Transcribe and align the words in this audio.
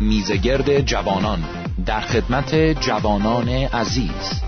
میزگرد 0.00 0.80
جوانان. 0.80 1.44
در 1.86 2.00
خدمت 2.00 2.54
جوانان 2.80 3.48
عزیز. 3.48 4.42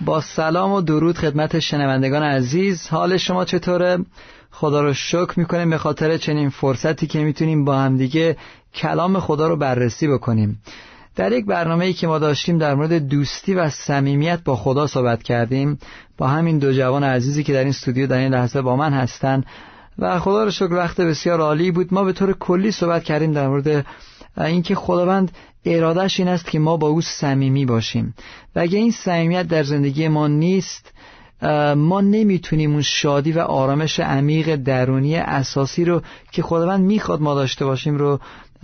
با 0.00 0.20
سلام 0.20 0.72
و 0.72 0.80
درود 0.80 1.18
خدمت 1.18 1.58
شنوندگان 1.58 2.22
عزیز. 2.22 2.88
حال 2.88 3.16
شما 3.16 3.44
چطوره؟ 3.44 3.98
خدا 4.50 4.82
رو 4.82 4.94
شکر 4.94 5.32
می‌کنیم 5.36 5.70
به 5.70 5.78
خاطر 5.78 6.16
چنین 6.16 6.50
فرصتی 6.50 7.06
که 7.06 7.18
می‌تونیم 7.18 7.64
با 7.64 7.78
همدیگه 7.78 8.36
کلام 8.74 9.20
خدا 9.20 9.48
رو 9.48 9.56
بررسی 9.56 10.08
بکنیم. 10.08 10.62
در 11.18 11.32
یک 11.32 11.46
برنامه 11.46 11.84
ای 11.84 11.92
که 11.92 12.06
ما 12.06 12.18
داشتیم 12.18 12.58
در 12.58 12.74
مورد 12.74 13.08
دوستی 13.08 13.54
و 13.54 13.70
صمیمیت 13.70 14.40
با 14.44 14.56
خدا 14.56 14.86
صحبت 14.86 15.22
کردیم 15.22 15.78
با 16.18 16.26
همین 16.26 16.58
دو 16.58 16.72
جوان 16.72 17.04
عزیزی 17.04 17.44
که 17.44 17.52
در 17.52 17.58
این 17.58 17.68
استودیو 17.68 18.06
در 18.06 18.18
این 18.18 18.34
لحظه 18.34 18.62
با 18.62 18.76
من 18.76 18.92
هستن 18.92 19.44
و 19.98 20.18
خدا 20.18 20.44
رو 20.44 20.50
شکر 20.50 20.72
وقت 20.72 21.00
بسیار 21.00 21.40
عالی 21.40 21.70
بود. 21.70 21.94
ما 21.94 22.04
به 22.04 22.12
طور 22.12 22.32
کلی 22.32 22.70
صحبت 22.70 23.04
کردیم 23.04 23.32
در 23.32 23.48
مورد 23.48 23.86
اینکه 24.36 24.74
خداوند 24.74 25.32
ارادش 25.64 26.20
این 26.20 26.28
است 26.28 26.46
که 26.46 26.58
ما 26.58 26.76
با 26.76 26.88
او 26.88 27.00
صمیمی 27.00 27.66
باشیم. 27.66 28.14
و 28.56 28.60
اگه 28.60 28.78
این 28.78 28.90
صمیمیت 28.90 29.48
در 29.48 29.62
زندگی 29.62 30.08
ما 30.08 30.28
نیست 30.28 30.92
ما 31.76 32.00
نمی‌تونیم 32.00 32.72
اون 32.72 32.82
شادی 32.82 33.32
و 33.32 33.38
آرامش 33.38 34.00
عمیق 34.00 34.56
درونی 34.56 35.16
اساسی 35.16 35.84
رو 35.84 36.02
که 36.32 36.42
خداوند 36.42 36.80
می‌خواد 36.80 37.20
ما 37.20 37.34
داشته 37.34 37.64
باشیم 37.64 37.96
رو 37.96 38.20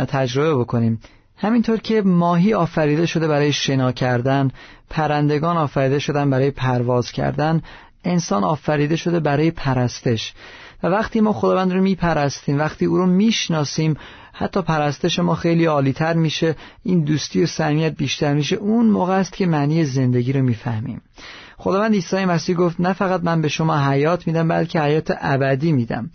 تجربه 0.09 0.55
بکنیم. 0.55 1.01
همینطور 1.37 1.77
که 1.77 2.03
ماهی 2.03 2.55
آفریده 2.55 3.07
شده 3.07 3.29
برای 3.29 3.53
شنا 3.53 3.93
کردن 3.93 4.51
پرندگان 4.91 5.57
آفریده 5.57 5.99
شدن 5.99 6.31
برای 6.31 6.51
پرواز 6.51 7.13
کردن 7.13 7.63
انسان 8.05 8.45
آفریده 8.45 8.97
شده 8.97 9.21
برای 9.21 9.51
پرستش. 9.51 10.33
و 10.83 10.87
وقتی 10.87 11.21
ما 11.21 11.33
خداوند 11.33 11.73
رو 11.73 11.83
میپرستیم 11.83 12.59
وقتی 12.59 12.85
او 12.85 12.97
رو 12.97 13.07
می‌شناسیم 13.07 13.97
حتی 14.33 14.63
پرستش 14.63 15.19
ما 15.19 15.35
خیلی 15.35 15.65
عالیتر 15.65 16.13
میشه 16.13 16.57
این 16.83 17.05
دوستی 17.05 17.43
و 17.43 17.47
صمیمیت 17.47 17.97
بیشتر 17.97 18.35
میشه. 18.35 18.57
اون 18.57 18.87
موقع 18.87 19.13
است 19.13 19.33
که 19.33 19.47
معنی 19.47 19.85
زندگی 19.85 20.33
رو 20.33 20.43
می‌فهمیم. 20.43 21.03
خداوند 21.57 21.95
عیسی 21.95 22.25
مسیح 22.25 22.57
گفت 22.57 22.81
نه 22.81 22.93
فقط 22.93 23.25
من 23.25 23.43
به 23.43 23.49
شما 23.49 23.91
حیات 23.91 24.27
میدم 24.27 24.49
بلکه 24.49 24.81
حیات 24.81 25.17
ابدی 25.21 25.73
میدم. 25.73 26.11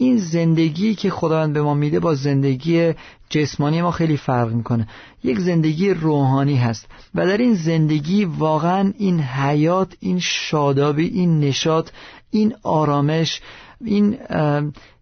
این 0.00 0.16
زندگی 0.16 0.94
که 0.94 1.10
خداوند 1.10 1.52
به 1.52 1.62
ما 1.62 1.74
میده 1.74 2.00
با 2.00 2.14
زندگی 2.14 2.92
جسمانی 3.30 3.82
ما 3.82 3.90
خیلی 3.90 4.16
فرق 4.16 4.52
می‌کنه. 4.52 4.88
یک 5.24 5.38
زندگی 5.38 5.90
روحانی 5.90 6.56
هست 6.56 6.86
و 7.14 7.26
در 7.26 7.36
این 7.36 7.54
زندگی 7.54 8.24
واقعا 8.24 8.92
این 8.98 9.20
حیات 9.20 9.96
این 10.00 10.18
شادابی 10.20 11.06
این 11.06 11.40
نشاط 11.40 11.90
این 12.30 12.54
آرامش 12.62 13.40
این 13.84 14.18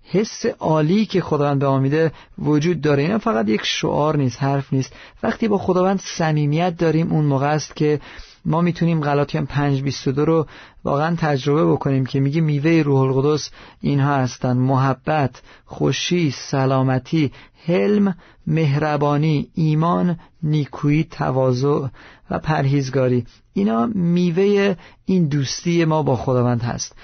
حس 0.03 0.47
عالی 0.47 1.07
که 1.07 1.21
خداوند 1.21 1.59
به 1.61 1.69
ما 1.69 1.79
میده 1.79 2.13
وجود 2.39 2.81
داره. 2.81 3.03
اینا 3.03 3.19
فقط 3.19 3.49
یک 3.49 3.61
شعار 3.65 4.17
نیست 4.17 4.43
حرف 4.43 4.73
نیست. 4.73 4.93
وقتی 5.23 5.49
با 5.49 5.59
خداوند 5.59 6.01
صمیمیت 6.01 6.77
داریم 6.77 7.13
اون 7.13 7.25
موقع 7.25 7.49
است 7.49 7.77
که 7.77 8.01
ما 8.45 8.61
می‌تونیم 8.61 9.01
غلاطیان 9.01 9.47
522 9.47 10.25
رو 10.25 10.47
واقعا 10.85 11.17
تجربه 11.17 11.73
بکنیم 11.73 12.07
که 12.07 12.21
میگه 12.21 12.41
میوه 12.41 12.83
روح 12.85 13.01
القدس 13.01 13.51
اینها 13.81 14.17
هستن. 14.17 14.57
محبت، 14.57 15.43
خوشی، 15.65 16.31
سلامتی، 16.31 17.33
حلم، 17.67 18.17
مهربانی، 18.47 19.49
ایمان، 19.55 20.19
نیکویی، 20.43 21.05
تواضع 21.05 21.87
و 22.31 22.39
پرهیزگاری. 22.39 23.27
اینا 23.53 23.87
میوه 23.87 24.77
این 25.05 25.29
دوستی 25.29 25.85
ما 25.85 26.03
با 26.03 26.17
خداوند 26.17 26.63
هست. 26.63 26.97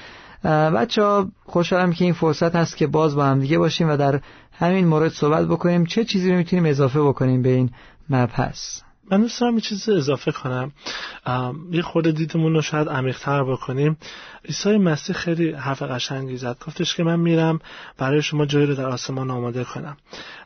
بچه 0.45 1.03
ها 1.03 1.29
خوشحالم 1.45 1.93
که 1.93 2.05
این 2.05 2.15
فرصت 2.15 2.57
هست 2.57 2.77
که 2.77 2.87
باز 2.87 3.17
با 3.17 3.25
هم 3.25 3.41
دیگه 3.41 3.59
باشیم 3.59 3.89
و 3.89 3.97
در 3.97 4.21
همین 4.53 4.87
مورد 4.87 5.13
صحبت 5.13 5.47
بکنیم. 5.47 5.87
چه 5.87 6.05
چیزی 6.05 6.31
رو 6.31 6.37
می‌تونیم 6.37 6.65
اضافه 6.65 7.03
بکنیم 7.03 7.43
به 7.43 7.49
این 7.49 7.71
مبحث؟ 8.11 8.81
من 9.11 9.21
دوست 9.21 9.41
دارم 9.41 9.55
یه 9.55 9.61
چیز 9.61 9.89
اضافه 9.89 10.33
کنم. 10.33 10.73
یه 11.71 11.83
خورده 11.83 12.13
دیدمون 12.13 12.55
رو 12.55 12.63
شاید 12.63 12.89
عمیق‌تر 12.89 13.45
بکنیم. 13.45 13.97
عیسی 14.45 14.79
مسیح 14.79 15.17
خیلی 15.17 15.53
حرف 15.53 15.83
قشنگی 15.83 16.37
زد. 16.37 16.57
گفتش 16.67 16.95
که 16.95 17.03
من 17.03 17.21
میرم 17.21 17.61
برای 17.99 18.23
شما 18.23 18.47
جایی 18.47 18.67
رو 18.67 18.75
در 18.75 18.87
آسمان 18.87 19.31
آماده 19.31 19.65
کنم. 19.65 19.97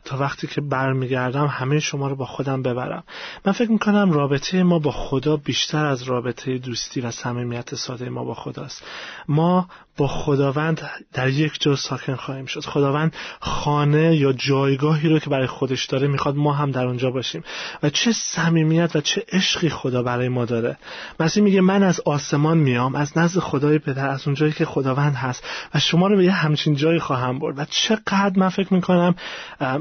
تا 0.05 0.17
وقتی 0.17 0.47
که 0.47 0.61
برمیگردم 0.61 1.45
همه 1.45 1.79
شما 1.79 2.07
رو 2.07 2.15
با 2.15 2.25
خودم 2.25 2.61
ببرم. 2.61 3.03
من 3.45 3.51
فکر 3.51 3.71
می‌کنم 3.71 4.11
رابطه 4.11 4.63
ما 4.63 4.79
با 4.79 4.91
خدا 4.91 5.37
بیشتر 5.37 5.85
از 5.85 6.03
رابطه 6.03 6.57
دوستی 6.57 7.01
و 7.01 7.11
صمیمیت 7.11 7.75
ساده 7.75 8.09
ما 8.09 8.23
با 8.23 8.33
خداست. 8.33 8.83
ما 9.27 9.69
با 9.99 10.07
خداوند 10.07 10.81
در 11.13 11.29
یک 11.29 11.61
جا 11.61 11.75
ساکن 11.75 12.15
خواهیم 12.15 12.45
شد. 12.45 12.59
خداوند 12.59 13.15
خانه 13.39 14.15
یا 14.15 14.33
جایگاهی 14.33 15.09
رو 15.09 15.19
که 15.19 15.29
برای 15.29 15.47
خودش 15.47 15.85
داره 15.85 16.07
می‌خواد 16.07 16.35
ما 16.35 16.53
هم 16.53 16.71
در 16.71 16.85
اونجا 16.85 17.11
باشیم. 17.11 17.43
و 17.83 17.89
چه 17.89 18.11
صمیمیت 18.11 18.95
و 18.95 19.01
چه 19.01 19.23
عشقی 19.31 19.69
خدا 19.69 20.03
برای 20.03 20.29
ما 20.29 20.45
داره. 20.45 20.77
مسیح 21.19 21.43
میگه 21.43 21.61
من 21.61 21.83
از 21.83 22.01
آسمان 22.05 22.57
میام 22.57 22.95
از 22.95 23.17
نزد 23.17 23.39
خدای 23.39 23.79
پدر 23.79 24.09
از 24.09 24.27
اونجایی 24.27 24.51
که 24.51 24.65
خداوند 24.65 25.15
هست. 25.15 25.43
و 25.73 25.79
شما 25.79 26.07
رو 26.07 26.17
به 26.17 26.23
یه 26.23 26.31
همچین 26.31 26.75
جایی 26.75 26.99
خواهم 26.99 27.39
برد. 27.39 27.59
و 27.59 27.65
چقدر 27.69 28.33
من 28.35 28.49
فکر 28.49 28.73
می‌کنم 28.73 29.15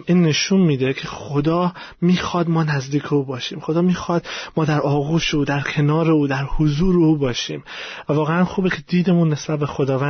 این 0.06 0.22
نشون 0.22 0.60
میده 0.60 0.92
که 0.92 1.06
خدا 1.06 1.72
می‌خواد 2.00 2.48
ما 2.48 2.64
نزدیک 2.64 3.12
او 3.12 3.24
باشیم. 3.24 3.60
خدا 3.60 3.82
می‌خواد 3.82 4.26
ما 4.56 4.64
در 4.64 4.80
آغوش 4.80 5.34
او 5.34 5.44
در 5.44 5.60
کنار 5.60 6.10
او 6.10 6.26
در 6.26 6.44
حضور 6.44 6.96
او 6.96 7.16
باشیم. 7.18 7.64
و 8.08 8.12
واقعا 8.12 8.44
خوبه 8.44 8.70
که 8.70 8.82
دیدمون 8.86 9.28
نسبت 9.28 9.58
به 9.58 9.66
خداوند 9.66 10.07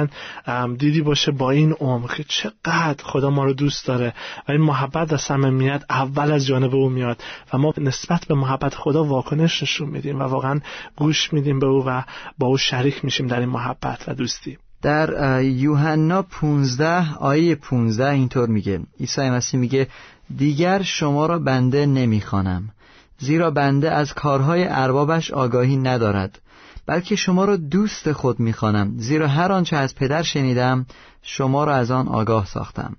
دیدی 0.78 1.00
باشه 1.00 1.32
با 1.32 1.50
این 1.50 1.72
عمر 1.72 2.08
که 2.14 2.24
چقدر 2.28 3.04
خدا 3.04 3.30
ما 3.30 3.44
رو 3.44 3.52
دوست 3.52 3.86
داره 3.86 4.14
و 4.48 4.52
این 4.52 4.60
محبت 4.60 5.12
و 5.12 5.16
صمیمیت 5.16 5.84
اول 5.90 6.32
از 6.32 6.46
جانب 6.46 6.74
او 6.74 6.88
میاد 6.88 7.22
و 7.52 7.58
ما 7.58 7.74
نسبت 7.78 8.24
به 8.24 8.34
محبت 8.34 8.74
خدا 8.74 9.04
واکنش 9.04 9.62
نشون 9.62 9.88
میدیم 9.88 10.20
و 10.20 10.22
واقعا 10.22 10.60
گوش 10.96 11.32
میدیم 11.32 11.58
به 11.58 11.66
او 11.66 11.84
و 11.86 12.02
با 12.38 12.46
او 12.46 12.56
شریک 12.58 13.04
میشیم 13.04 13.26
در 13.26 13.40
این 13.40 13.48
محبت 13.48 14.04
و 14.08 14.14
دوستی. 14.14 14.58
در 14.82 15.42
یوحنا 15.42 16.22
15 16.22 17.14
آیه 17.14 17.54
15 17.54 18.08
اینطور 18.10 18.48
میگه. 18.48 18.80
عیسی 19.00 19.30
مسیح 19.30 19.60
میگه 19.60 19.88
دیگر 20.36 20.82
شما 20.82 21.26
را 21.26 21.38
بنده 21.38 21.86
نمی‌خوانم 21.86 22.70
زیرا 23.18 23.50
بنده 23.50 23.90
از 23.90 24.14
کارهای 24.14 24.66
اربابش 24.68 25.30
آگاهی 25.30 25.76
ندارد. 25.76 26.40
بلکه 26.88 27.16
شما 27.16 27.44
را 27.44 27.56
دوست 27.56 28.12
خود 28.12 28.40
می‌خوانم. 28.40 28.94
زیرا 28.96 29.28
هر 29.28 29.52
آنچه 29.52 29.76
از 29.76 29.94
پدر 29.94 30.22
شنیدم 30.22 30.86
شما 31.22 31.64
را 31.64 31.74
از 31.74 31.90
آن 31.90 32.08
آگاه 32.08 32.46
ساختم. 32.46 32.96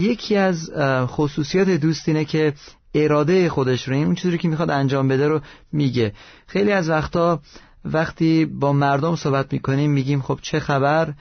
یکی 0.00 0.36
از 0.36 0.70
خصوصیات 1.06 1.68
دوست 1.68 2.08
اینه 2.08 2.24
که 2.24 2.52
اراده 2.94 3.48
خودش 3.48 3.88
رو 3.88 3.94
این 3.94 4.06
اون 4.06 4.14
چیزی 4.14 4.38
که 4.38 4.48
می‌خواد 4.48 4.70
انجام 4.70 5.08
بده 5.08 5.28
رو 5.28 5.40
میگه. 5.72 6.12
خیلی 6.46 6.72
از 6.72 6.88
وقتا 6.88 7.40
وقتی 7.84 8.44
با 8.44 8.72
مردم 8.72 9.16
صحبت 9.16 9.52
می‌کنیم 9.52 9.90
میگیم 9.90 10.22
خب 10.22 10.38
چه 10.42 10.60
خبر؟ 10.60 11.14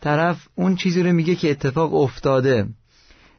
طرف 0.00 0.48
اون 0.54 0.76
چیزی 0.76 1.02
رو 1.02 1.12
میگه 1.12 1.34
که 1.34 1.50
اتفاق 1.50 1.94
افتاده. 1.94 2.66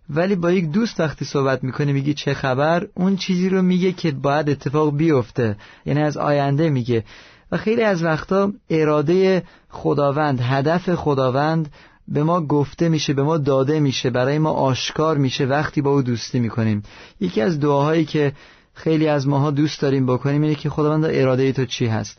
ولی 0.09 0.35
با 0.35 0.51
یک 0.51 0.71
دوست 0.71 0.99
وقتی 0.99 1.25
صحبت 1.25 1.63
می‌کنه 1.63 1.93
میگی 1.93 2.13
چه 2.13 2.33
خبر؟ 2.33 2.87
اون 2.93 3.15
چیزی 3.15 3.49
رو 3.49 3.61
میگه 3.61 3.91
که 3.91 4.11
باید 4.11 4.49
اتفاق 4.49 4.97
بیفته. 4.97 5.57
یعنی 5.85 6.01
از 6.01 6.17
آینده 6.17 6.69
میگه. 6.69 7.03
و 7.51 7.57
خیلی 7.57 7.81
از 7.81 8.03
وقتا 8.03 8.51
اراده 8.69 9.43
خداوند 9.69 10.39
هدف 10.41 10.95
خداوند 10.95 11.71
به 12.07 12.23
ما 12.23 12.41
گفته 12.41 12.89
میشه 12.89 13.13
به 13.13 13.23
ما 13.23 13.37
داده 13.37 13.79
میشه 13.79 14.09
برای 14.09 14.39
ما 14.39 14.49
آشکار 14.49 15.17
میشه 15.17 15.45
وقتی 15.45 15.81
با 15.81 15.91
او 15.91 16.01
دوستی 16.01 16.39
می‌کنیم. 16.39 16.83
یکی 17.19 17.41
از 17.41 17.59
دعاهایی 17.59 18.05
که 18.05 18.33
خیلی 18.73 19.07
از 19.07 19.27
ماها 19.27 19.51
دوست 19.51 19.81
داریم 19.81 20.05
بکنیم 20.05 20.41
اینه 20.41 20.55
که 20.55 20.69
خداوند 20.69 21.05
اراده 21.05 21.51
تو 21.51 21.65
چی 21.65 21.85
هست؟ 21.87 22.17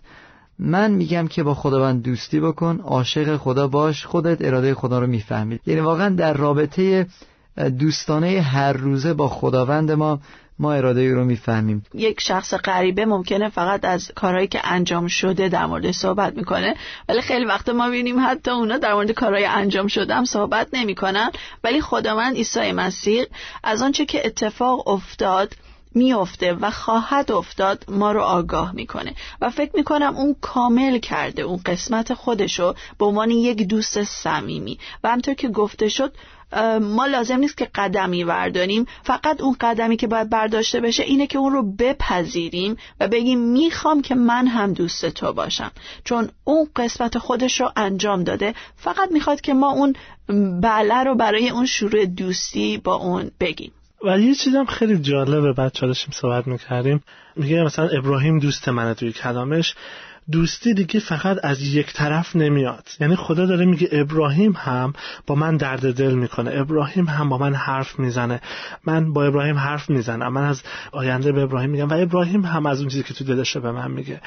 من 0.58 0.90
میگم 0.90 1.26
که 1.26 1.42
با 1.42 1.54
خداوند 1.54 2.02
دوستی 2.02 2.40
بکن 2.40 2.80
عاشق 2.80 3.36
خدا 3.36 3.68
باش 3.68 4.06
خودت 4.06 4.44
اراده 4.44 4.74
خدا 4.74 4.98
رو 4.98 5.06
می‌فهمید. 5.06 5.60
یعنی 5.66 5.80
واقعا 5.80 6.08
در 6.08 6.32
رابطه 6.32 7.06
دوستانه 7.78 8.40
هر 8.40 8.72
روزه 8.72 9.14
با 9.14 9.28
خداوند 9.28 9.92
ما 9.92 10.20
ما 10.60 10.72
اراده 10.72 11.14
رو 11.14 11.24
می‌فهمیم. 11.24 11.84
یک 11.94 12.20
شخص 12.20 12.54
غریبه 12.54 13.06
ممکنه 13.06 13.48
فقط 13.48 13.84
از 13.84 14.12
کارهایی 14.14 14.48
که 14.48 14.60
انجام 14.64 15.06
شده 15.06 15.48
در 15.48 15.66
مورد 15.66 15.90
صحبت 15.90 16.36
می‌کنه 16.36 16.74
ولی 17.08 17.20
خیلی 17.20 17.44
وقت 17.44 17.68
ما 17.68 17.90
بینیم 17.90 18.16
حتی 18.26 18.50
اونا 18.50 18.78
در 18.78 18.94
مورد 18.94 19.10
کارهای 19.10 19.44
انجام 19.44 19.86
شده 19.86 20.14
هم 20.14 20.24
صحبت 20.24 20.68
نمی‌کنن. 20.72 21.30
ولی 21.64 21.80
خداوند 21.80 22.36
عیسی 22.36 22.72
مسیح 22.72 23.24
از 23.64 23.82
آنچه 23.82 24.04
که 24.04 24.26
اتفاق 24.26 24.88
افتاد 24.88 25.54
میافته 25.94 26.52
و 26.52 26.70
خواهد 26.70 27.32
افتاد 27.32 27.84
ما 27.88 28.12
رو 28.12 28.20
آگاه 28.20 28.72
می‌کنه. 28.72 29.14
و 29.40 29.50
فکر 29.50 29.70
می‌کنم 29.74 30.16
اون 30.16 30.36
کامل 30.40 30.98
کرده 30.98 31.42
اون 31.42 31.60
قسمت 31.66 32.14
خودشو 32.14 32.74
به 32.98 33.04
عنوان 33.06 33.30
یک 33.30 33.62
دوست 33.62 34.02
صمیمی. 34.02 34.78
و 35.04 35.08
همطور 35.08 35.34
که 35.34 35.48
گفته 35.48 35.88
شد 35.88 36.12
ما 36.80 37.06
لازم 37.06 37.36
نیست 37.36 37.56
که 37.56 37.68
قدمی 37.74 38.24
برداریم. 38.24 38.86
فقط 39.02 39.40
اون 39.40 39.56
قدمی 39.60 39.96
که 39.96 40.06
باید 40.06 40.30
برداشته 40.30 40.80
بشه 40.80 41.02
اینه 41.02 41.26
که 41.26 41.38
اون 41.38 41.52
رو 41.52 41.72
بپذیریم 41.72 42.76
و 43.00 43.08
بگیم 43.08 43.38
می‌خوام 43.38 44.02
که 44.02 44.14
من 44.14 44.46
هم 44.46 44.72
دوست 44.72 45.06
تو 45.06 45.32
باشم. 45.32 45.70
چون 46.04 46.28
اون 46.44 46.68
قسمت 46.76 47.18
خودش 47.18 47.60
رو 47.60 47.72
انجام 47.76 48.24
داده. 48.24 48.54
فقط 48.76 49.10
می‌خواد 49.12 49.40
که 49.40 49.54
ما 49.54 49.70
اون 49.70 49.94
بله 50.60 51.04
رو 51.04 51.14
برای 51.14 51.50
اون 51.50 51.66
شروع 51.66 52.06
دوستی 52.06 52.78
با 52.78 52.94
اون 52.94 53.30
بگیم. 53.40 53.72
و 54.04 54.20
یه 54.20 54.34
چیزم 54.34 54.64
خیلی 54.64 54.98
جالبه 54.98 55.52
بچه 55.52 55.86
داشتیم 55.86 56.10
صحبت 56.12 56.46
می‌کردیم. 56.46 57.02
میگه 57.36 57.64
مثلا 57.64 57.88
ابراهیم 57.88 58.38
دوست 58.38 58.68
منه 58.68 58.94
توی 58.94 59.12
کلامش. 59.12 59.74
دوستی 60.32 60.74
دیگه 60.74 61.00
فقط 61.00 61.38
از 61.42 61.62
یک 61.62 61.92
طرف 61.92 62.36
نمیاد. 62.36 62.88
یعنی 63.00 63.16
خدا 63.16 63.46
داره 63.46 63.66
میگه 63.66 63.88
ابراهیم 63.92 64.52
هم 64.56 64.92
با 65.26 65.34
من 65.34 65.56
درد 65.56 65.94
دل 65.94 66.14
می‌کنه. 66.14 66.50
ابراهیم 66.54 67.08
هم 67.08 67.28
با 67.28 67.38
من 67.38 67.54
حرف 67.54 67.98
می‌زنه. 67.98 68.40
من 68.84 69.12
با 69.12 69.24
ابراهیم 69.24 69.58
حرف 69.58 69.90
می‌زنم. 69.90 70.32
من 70.32 70.44
از 70.44 70.62
آینده 70.92 71.32
به 71.32 71.42
ابراهیم 71.42 71.70
میگم 71.70 71.88
و 71.88 71.94
ابراهیم 71.94 72.44
هم 72.44 72.66
از 72.66 72.80
اون 72.80 72.88
چیزی 72.88 73.02
که 73.02 73.14
تو 73.14 73.24
دلشه 73.24 73.60
به 73.60 73.72
من 73.72 73.90
میگه. 73.90 74.20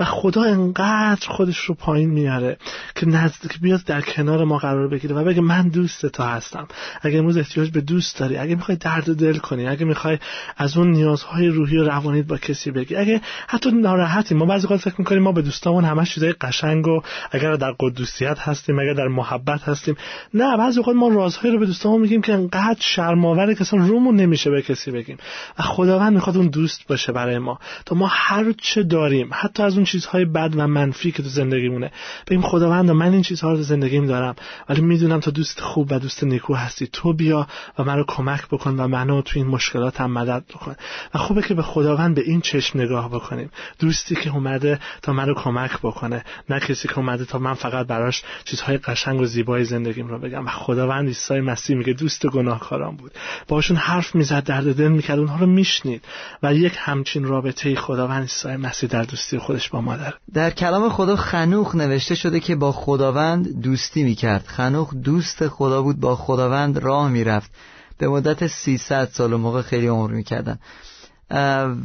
و 0.00 0.04
خدا 0.04 0.42
انقدر 0.42 1.28
خودش 1.28 1.58
رو 1.58 1.74
پایین 1.74 2.10
میاره 2.10 2.56
که 2.94 3.08
نزدیک 3.08 3.60
بیاد 3.60 3.84
در 3.84 4.00
کنار 4.00 4.44
ما 4.44 4.58
قرار 4.58 4.88
بگیره 4.88 5.14
و 5.14 5.24
بگه 5.24 5.40
من 5.40 5.68
دوست 5.68 6.06
تو 6.06 6.22
هستم. 6.22 6.68
اگه 7.02 7.18
امروز 7.18 7.36
احتیاج 7.36 7.70
به 7.70 7.80
دوست 7.80 8.18
داری 8.18 8.36
اگه 8.36 8.54
می‌خوای 8.54 8.78
درد 8.78 9.14
دل 9.16 9.36
کنی 9.38 9.68
اگه 9.68 9.84
می‌خوای 9.84 10.18
از 10.56 10.76
اون 10.76 10.90
نیازهای 10.90 11.48
روحی 11.48 11.76
و 11.76 11.84
روانیت 11.84 12.26
با 12.26 12.36
کسی 12.36 12.70
بگی 12.70 12.96
اگه 12.96 13.20
حتی 13.48 13.70
ناراحتی 13.70 14.34
ما 14.34 14.46
بعضی 14.46 14.78
فکر 14.78 14.94
می‌کنیم 14.98 15.22
ما 15.22 15.32
به 15.38 15.42
دوستامون 15.42 15.84
همش 15.84 16.14
چیزای 16.14 16.32
قشنگ 16.32 16.88
و 16.88 17.00
اگر 17.30 17.54
در 17.54 17.74
قدوسیت 17.80 18.38
هستیم 18.38 18.78
اگر 18.78 18.92
در 18.92 19.08
محبت 19.08 19.62
هستیم. 19.62 19.96
نه 20.34 20.56
بعضی 20.56 20.80
وقت 20.80 20.88
ما 20.88 21.08
رازهایی 21.08 21.54
رو 21.54 21.60
به 21.60 21.66
دوستامون 21.66 22.00
میگیم 22.00 22.22
که 22.22 22.32
انقدر 22.32 22.80
شرم‌آوره 22.80 23.54
که 23.54 23.60
اصلا 23.60 23.86
رومون 23.86 24.16
نمیشه 24.16 24.50
به 24.50 24.62
کسی 24.62 24.90
بگیم. 24.90 25.16
و 25.58 25.62
خداوند 25.62 26.12
می‌خواد 26.12 26.36
اون 26.36 26.48
دوست 26.48 26.86
باشه 26.88 27.12
برای 27.12 27.38
ما. 27.38 27.58
تا 27.86 27.94
ما 27.94 28.06
هر 28.10 28.52
چه 28.52 28.82
داریم 28.82 29.28
حتی 29.32 29.62
از 29.62 29.74
اون 29.74 29.84
چیزهای 29.84 30.24
بد 30.24 30.50
و 30.56 30.66
منفی 30.66 31.12
که 31.12 31.22
تو 31.22 31.28
زندگیمونه. 31.28 31.92
بگیم 32.26 32.42
خداوند 32.42 32.90
من 32.90 33.12
این 33.12 33.22
چیزها 33.22 33.50
رو 33.50 33.56
تو 33.56 33.62
زندگیم 33.62 34.06
دارم. 34.06 34.36
ولی 34.68 34.80
می‌دونم 34.80 35.20
تو 35.20 35.30
دوست 35.30 35.60
خوب 35.60 35.92
و 35.92 35.98
دوست 35.98 36.24
نیکو 36.24 36.54
هستی. 36.54 36.86
تو 36.92 37.12
بیا 37.12 37.46
و 37.78 37.84
منو 37.84 38.04
کمک 38.08 38.48
بکن 38.48 38.80
و 38.80 38.88
منو 38.88 39.22
تو 39.22 39.38
این 39.38 39.46
مشکلات 39.46 40.00
هم 40.00 40.12
مدد 40.12 40.44
بکن. 40.48 40.74
و 41.14 41.18
خوبه 41.18 41.42
که 41.42 41.54
به 41.54 41.62
خداوند 41.62 42.14
به 42.14 42.22
این 42.22 42.40
چشم 42.40 42.80
نگاه 42.80 43.08
بکنیم. 43.08 43.50
دوستی 43.78 44.14
که 44.14 44.30
اومده 44.30 44.78
تا 45.02 45.12
منو 45.28 45.34
کمک 45.34 45.78
بکنه. 45.78 46.24
نه 46.50 46.60
کسی 46.60 46.88
که 46.88 46.98
اومده 46.98 47.24
تا 47.24 47.38
من 47.38 47.54
فقط 47.54 47.86
براش 47.86 48.22
چیزهای 48.44 48.78
قشنگ 48.78 49.20
و 49.20 49.26
زیبای 49.26 49.64
زندگیم 49.64 50.08
رو 50.08 50.18
بگم. 50.18 50.46
و 50.46 50.48
خداوند 50.48 51.08
عیسی 51.08 51.40
مسیح 51.40 51.76
میگه 51.76 51.92
دوست 51.92 52.26
گناهکاران 52.26 52.96
بود. 52.96 53.12
باشون 53.48 53.76
حرف 53.76 54.14
می‌زد 54.14 54.44
درد 54.44 54.76
دل 54.76 54.88
می‌کرد 54.88 55.18
اونها 55.18 55.38
رو 55.38 55.46
میشنید. 55.46 56.04
و 56.42 56.54
یک 56.54 56.74
همچین 56.78 57.24
رابطه 57.24 57.74
خداوند 57.74 58.22
عیسی 58.22 58.56
مسیح 58.56 58.88
در 58.88 59.02
دوستی 59.02 59.38
خودش 59.38 59.70
با 59.70 59.80
ما 59.80 59.96
داره. 59.96 60.14
در 60.34 60.50
کلام 60.50 60.88
خدا 60.88 61.16
خنوخ 61.16 61.74
نوشته 61.74 62.14
شده 62.14 62.40
که 62.40 62.56
با 62.56 62.72
خداوند 62.72 63.62
دوستی 63.62 64.02
می‌کرد. 64.02 64.44
خنوخ 64.46 64.94
دوست 64.94 65.48
خدا 65.48 65.82
بود 65.82 66.00
با 66.00 66.16
خداوند 66.16 66.78
راه 66.78 67.08
می‌رفت. 67.08 67.50
به 67.98 68.08
مدت 68.08 68.46
300 68.46 69.08
سال 69.12 69.36
موقع 69.36 69.62
خیلی 69.62 69.86
عمر 69.86 70.10
می‌کردن. 70.10 70.58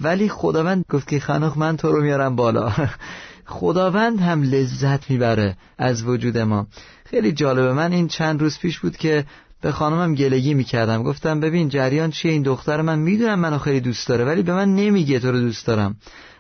ولی 0.04 0.30
خداوند 0.30 0.86
گفت 0.90 1.08
که 1.08 1.20
خنوخ 1.20 1.58
من 1.58 1.78
تو 1.78 1.92
رو 1.92 2.02
میارم 2.04 2.36
بالا. 2.36 2.72
خداوند 3.46 4.20
هم 4.20 4.44
لذت 4.44 5.10
می‌بره 5.10 5.58
از 5.78 6.04
وجود 6.04 6.38
ما. 6.38 6.68
خیلی 7.06 7.32
جالبه. 7.32 7.74
من 7.74 7.92
این 7.94 8.08
چند 8.08 8.42
روز 8.42 8.60
پیش 8.60 8.80
بود 8.80 8.98
که 8.98 9.26
به 9.62 9.72
خانمم 9.72 10.16
گلگی 10.16 10.54
می‌کردم. 10.54 11.04
گفتم 11.04 11.40
ببین 11.40 11.70
جریان 11.70 12.12
چیه؟ 12.12 12.32
این 12.32 12.44
دختر 12.44 12.82
من 12.82 13.00
می‌دونم 13.00 13.40
منو 13.40 13.58
خیلی 13.58 13.80
دوست 13.80 14.08
داره 14.08 14.26
ولی 14.26 14.42
به 14.44 14.54
من 14.54 14.76
نمیگه 14.76 15.20
تو 15.20 15.32
رو 15.32 15.40
دوست 15.40 15.68
دارم. 15.68 15.96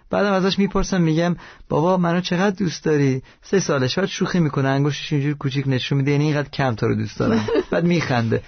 بعدم 0.10 0.34
ازش 0.34 0.60
می‌پرسم 0.60 1.02
میگم 1.02 1.36
بابا 1.70 1.98
منو 1.98 2.22
چقدر 2.22 2.56
دوست 2.56 2.84
داری؟ 2.84 3.22
سه 3.42 3.60
سالش 3.60 3.98
بعد 3.98 4.08
شوخی 4.08 4.40
می‌کنه 4.40 4.68
انگشتش 4.68 5.14
اینجوری 5.14 5.34
کوچیک 5.34 5.66
نشون 5.68 5.98
میده 5.98 6.12
یعنی 6.12 6.24
اینقدر 6.24 6.50
کم 6.50 6.76
تو 6.76 6.88
رو 6.88 6.96
دوست 6.96 7.20
دارم. 7.20 7.46
بعد 7.72 7.84
میخنده. 7.84 8.42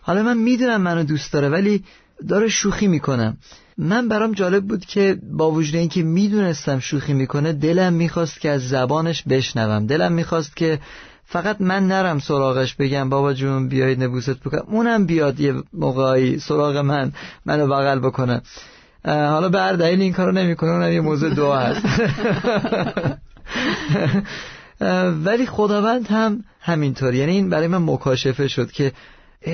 حالا 0.00 0.22
من 0.22 0.38
می‌دونم 0.38 0.80
منو 0.80 1.02
دوست 1.02 1.32
داره 1.32 1.48
ولی 1.48 1.84
داره 2.28 2.48
شوخی 2.48 2.86
می‌کنم 2.86 3.36
من 3.80 4.08
برام 4.08 4.32
جالب 4.32 4.64
بود 4.64 4.84
که 4.84 5.18
با 5.32 5.50
وجود 5.50 5.76
اینکه 5.76 6.02
می‌دونستم 6.02 6.78
شوخی 6.78 7.12
می‌کنه 7.12 7.52
دلم 7.52 7.92
می‌خواست 7.92 8.40
که 8.40 8.50
از 8.50 8.68
زبانش 8.68 9.22
بشنوم. 9.22 9.86
دلم 9.86 10.12
می‌خواست 10.12 10.56
که 10.56 10.78
فقط 11.24 11.60
من 11.60 11.86
نرم 11.86 12.18
سراغش 12.18 12.74
بگم 12.74 13.08
بابا 13.08 13.32
جون 13.32 13.68
بیایید 13.68 14.02
نبوست 14.02 14.40
بکنم 14.40 14.62
اونم 14.66 15.06
بیاد 15.06 15.40
یه 15.40 15.54
موقعی 15.72 16.38
سراغ 16.38 16.76
من 16.76 17.12
منو 17.46 17.66
بغل 17.66 17.98
بکنه. 17.98 18.42
حالا 19.04 19.48
به 19.48 19.60
هر 19.60 19.72
دلیل 19.72 20.00
این 20.00 20.12
کارو 20.12 20.32
نمی‌کنه 20.32 20.70
اونم 20.70 20.92
یه 20.92 21.00
موضوع 21.00 21.34
دعا 21.34 21.58
هست. 21.58 21.86
ولی 25.24 25.46
خداوند 25.46 26.06
هم 26.06 26.44
همینطور 26.60 27.14
یعنی 27.14 27.32
این 27.32 27.50
برای 27.50 27.66
من 27.66 27.82
مکاشفه 27.92 28.48
شد 28.48 28.70
که 28.70 28.92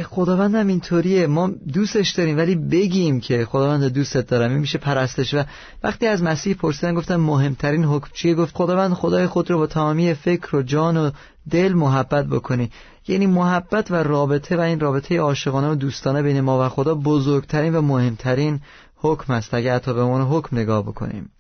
خداوند 0.04 0.54
هم 0.54 0.66
اینطوریه. 0.66 1.26
ما 1.26 1.50
دوستش 1.72 2.10
داریم 2.10 2.36
ولی 2.36 2.54
بگیم 2.54 3.20
که 3.20 3.44
خداوند 3.44 3.84
دوستت 3.84 4.26
دارم 4.26 4.50
این 4.50 4.58
میشه 4.58 4.78
پرستش. 4.78 5.34
و 5.34 5.44
وقتی 5.82 6.06
از 6.06 6.22
مسیح 6.22 6.54
پرسیدن 6.54 6.94
گفتم 6.94 7.16
مهمترین 7.16 7.84
حکم 7.84 8.08
چیه 8.12 8.34
گفت 8.34 8.56
خداوند 8.56 8.92
خدای 8.92 9.26
خود 9.26 9.50
رو 9.50 9.58
با 9.58 9.66
تمامی 9.66 10.14
فکر 10.14 10.56
و 10.56 10.62
جان 10.62 10.96
و 10.96 11.10
دل 11.50 11.72
محبت 11.72 12.26
بکنی. 12.26 12.70
یعنی 13.08 13.26
محبت 13.26 13.90
و 13.90 13.94
رابطه 13.94 14.56
و 14.56 14.60
این 14.60 14.80
رابطه 14.80 15.18
عاشقانه 15.18 15.68
و 15.68 15.74
دوستانه 15.74 16.22
بین 16.22 16.40
ما 16.40 16.66
و 16.66 16.68
خدا 16.68 16.94
بزرگترین 16.94 17.74
و 17.74 17.82
مهمترین 17.82 18.60
حکم 18.96 19.32
است. 19.32 19.54
اگه 19.54 19.74
حتی 19.74 19.94
به 19.94 20.02
عنوان 20.02 20.22
حکم 20.22 20.58
نگاه 20.58 20.82
بکنیم. 20.82 21.30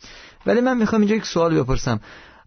ولی 0.46 0.60
من 0.60 0.78
می‌خوام 0.78 1.00
اینجا 1.00 1.16
یک 1.16 1.26
سوال 1.26 1.60
بپرسم. 1.60 2.00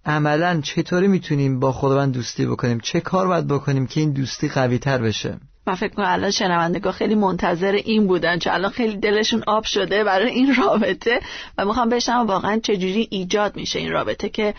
عملا 0.06 0.62
چطوری 0.62 1.08
می‌تونیم 1.08 1.60
با 1.60 1.72
خداوند 1.72 2.14
دوستی 2.14 2.46
بکنیم؟ 2.46 2.80
چه 2.80 3.00
کار 3.00 3.28
باید 3.28 3.48
بکنیم 3.48 3.88
که 3.88 4.00
این 4.00 4.12
دوستی 4.12 4.48
قوی 4.48 4.78
تر 4.78 4.98
بشه؟ 4.98 5.38
من 5.70 5.76
فکر 5.76 5.94
کنم 5.94 6.06
الان 6.06 6.32
شنوندگاه 6.32 6.94
خیلی 6.94 7.16
منتظر 7.16 7.72
این 7.72 8.08
بودن 8.08 8.40
چون 8.40 8.54
الان 8.54 8.72
خیلی 8.72 8.98
دلشون 8.98 9.44
آب 9.48 9.64
شده 9.64 10.04
برای 10.04 10.30
این 10.30 10.56
رابطه 10.56 11.20
و 11.58 11.66
می‌خوام 11.66 11.90
بشنم 11.90 12.28
واقعا 12.28 12.60
چجوری 12.64 13.08
ایجاد 13.12 13.56
میشه 13.56 13.80
این 13.80 13.92
رابطه 13.92 14.30
که 14.30 14.54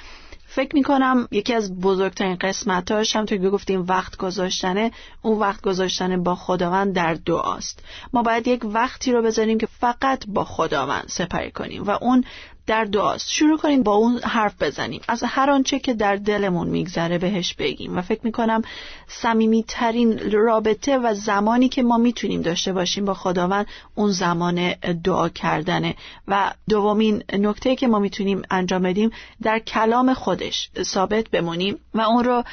فکر 0.47 0.75
می‌کنم 0.75 1.29
یکی 1.31 1.55
از 1.55 1.81
بزرگترین 1.81 2.37
قسمتاش 2.37 3.17
هم 3.17 3.25
توی 3.25 3.39
گفتیم 3.39 3.85
وقت 3.89 4.17
گذاشتنه 4.17 4.91
اون 5.23 5.39
وقت 5.39 5.62
گذاشتن 5.62 6.23
با 6.23 6.35
خداوند 6.35 6.95
در 6.95 7.15
دعاست. 7.15 7.85
ما 8.12 8.23
باید 8.23 8.49
یک 8.49 8.61
وقتی 8.65 9.12
رو 9.12 9.23
بذاریم 9.23 9.59
که 9.59 9.69
فقط 9.81 10.25
با 10.29 10.45
خداوند 10.45 11.05
سپری 11.09 11.51
کنیم 11.51 11.83
و 11.83 11.91
اون 11.91 12.25
در 12.70 12.84
دعاست. 12.84 13.31
شروع 13.31 13.58
کنیم 13.58 13.82
با 13.82 13.94
اون 13.94 14.19
حرف 14.22 14.62
بزنیم. 14.62 15.00
از 15.08 15.22
هر 15.26 15.50
آنچه 15.50 15.78
که 15.78 15.94
در 15.94 16.17
دلمون 16.17 16.68
میگذره 16.68 17.18
بهش 17.18 17.54
بگیم. 17.54 17.97
و 17.97 18.02
فکر 18.02 18.21
می‌کنم 18.25 18.62
صمیمی 19.09 19.64
ترین 19.68 20.33
رابطه 20.33 20.99
و 20.99 21.14
زمانی 21.14 21.68
که 21.68 21.83
ما 21.83 21.99
می‌تونیم 21.99 22.42
داشته 22.42 22.73
باشیم 22.73 23.04
با 23.04 23.14
خداوند 23.14 23.66
اون 23.95 24.11
زمان 24.11 24.73
دعا 25.04 25.28
کردنه 25.28 25.95
و 26.28 26.52
دومین 26.68 27.23
نکته 27.33 27.76
که 27.76 27.88
ما 27.88 27.99
می‌تونیم 27.99 28.42
انجام 28.50 28.83
بدیم 28.83 29.11
در 29.42 29.59
کلام 29.59 30.14
خودش 30.14 30.71
ثابت 30.83 31.30
بمونیم 31.30 31.78
و 31.95 32.00
اون 32.00 32.25
رو 32.25 32.45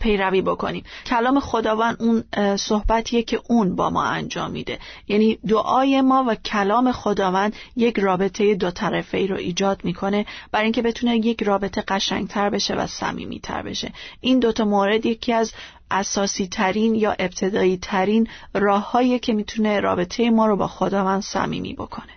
پیروی 0.00 0.42
بکنیم. 0.42 0.84
کلام 1.06 1.40
خداوند 1.40 1.96
اون 2.00 2.24
صحبتیه 2.56 3.22
که 3.22 3.40
اون 3.48 3.76
با 3.76 3.90
ما 3.90 4.02
انجام 4.04 4.50
میده. 4.50 4.78
یعنی 5.08 5.38
دعای 5.48 6.00
ما 6.00 6.24
و 6.28 6.34
کلام 6.34 6.92
خداوند 6.92 7.56
یک 7.76 7.98
رابطه 7.98 8.54
دو 8.54 8.70
طرفه 8.70 9.18
ای 9.18 9.26
رو 9.26 9.36
ایجاد 9.36 9.63
می‌کنه 9.82 10.26
برای 10.52 10.64
اینکه 10.64 10.82
بتونه 10.82 11.16
یک 11.16 11.42
رابطه 11.42 11.84
قشنگتر 11.88 12.50
بشه 12.50 12.74
و 12.74 12.86
صمیمیتر 12.86 13.62
بشه. 13.62 13.92
این 14.20 14.38
دوتا 14.38 14.64
مورد 14.64 15.06
یکی 15.06 15.32
از 15.32 15.52
اساسی 15.90 16.46
ترین 16.46 16.94
یا 16.94 17.12
ابتدایی 17.18 17.76
ترین 17.76 18.28
راههایی 18.54 19.18
که 19.18 19.32
می‌تونه 19.32 19.80
رابطه 19.80 20.30
ما 20.30 20.46
رو 20.46 20.56
با 20.56 20.68
خداوند 20.68 21.22
صمیمی 21.22 21.74
بکنه. 21.74 22.12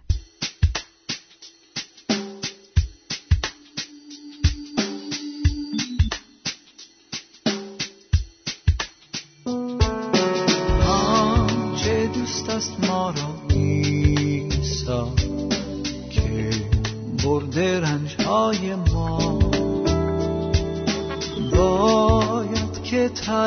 دوست 12.14 12.50
است 12.50 12.90
ما 12.90 13.12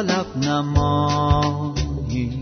طلب 0.00 0.37
نمایی 0.37 2.40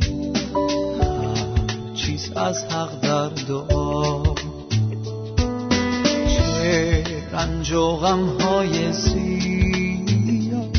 هر 0.55 1.95
چیز 1.95 2.33
از 2.37 2.65
حق 2.65 3.00
در 3.00 3.29
دعا. 3.29 4.23
رنج 7.33 7.73
و 7.73 7.97
غمهای 7.97 8.93
زیاد 8.93 10.77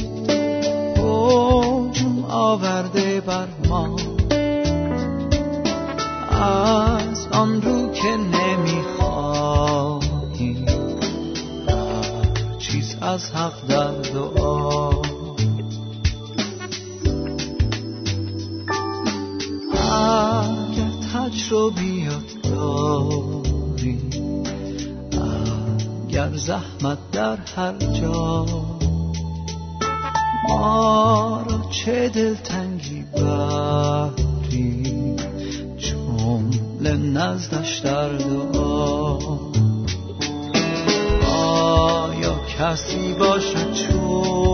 بوجم 0.95 2.25
آورده 2.29 3.21
بر 3.21 3.47
ما. 3.69 3.95
از 6.31 7.27
آن 7.31 7.61
رو 7.61 7.91
که 7.91 8.17
نمی‌خواهیم 8.17 10.65
هر 11.67 12.55
چیز 12.59 12.95
از 13.01 13.31
حق 13.31 13.67
در 13.67 13.91
دعا. 13.91 14.48
تجربیات 21.49 22.41
داری. 22.43 23.99
اگر 26.07 26.29
زحمت 26.35 26.97
در 27.11 27.37
هر 27.55 27.77
جا. 27.77 28.45
ما 30.49 31.45
را 31.49 31.69
چه 31.69 32.09
دلتنگی 32.09 33.03
بری 33.13 34.83
جمله 35.77 36.97
نزدش 36.97 37.79
در 37.79 38.09
دعا. 38.09 39.17
آیا 41.31 42.39
کسی 42.59 43.13
باشد 43.13 43.73
چون 43.73 44.48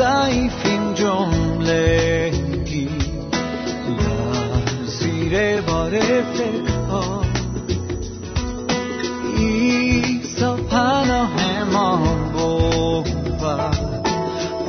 ضعیفیم 0.00 0.92
جملگی 0.94 2.88
در 3.98 4.86
زیر 4.86 5.60
بار 5.60 5.90
فکرها 6.34 7.22
ایسا 9.36 10.56
پناه 10.56 11.64
ما 11.72 11.96
بود 12.32 13.44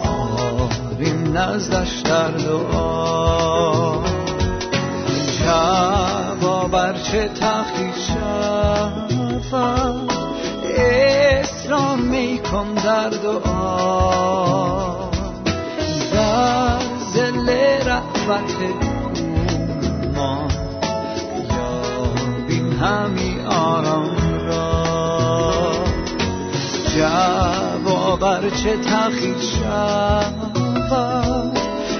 آریم 0.03 1.37
نزدش 1.37 1.99
در 1.99 2.31
دعا. 2.31 4.03
جواب 5.39 6.93
چه 7.03 7.27
تخیل 7.27 7.93
شود 8.07 9.13
اصرار 10.77 11.95
میکن 11.97 12.73
در 12.73 13.09
دعا. 13.09 14.50
رحمت 18.31 18.55
ما. 20.15 20.47
یابیم 21.51 22.71
همی 22.71 23.41
آرام 23.49 24.15
را. 24.47 25.73
جواب 26.95 28.49
چه 28.49 28.77
تخیل 28.77 29.39
شود؟ 29.39 30.33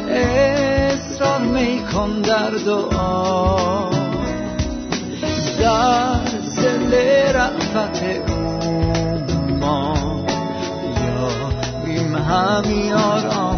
اصرار 0.09 1.39
میکن 1.39 2.21
در 2.21 2.49
دعا. 2.49 3.89
در 5.59 6.25
زل 6.41 6.93
رحمت 7.35 8.03
او 8.29 8.59
ما. 9.59 9.93
یابیم 11.05 12.15
همی 12.15 12.93
آرام 12.93 13.50